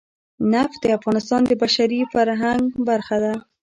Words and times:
نفت 0.53 0.77
د 0.83 0.85
افغانستان 0.97 1.41
د 1.47 1.51
بشري 1.61 1.99
فرهنګ 2.13 2.63
برخه 2.87 3.17
ده. 3.23 3.33